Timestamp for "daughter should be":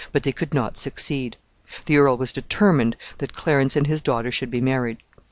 4.01-4.59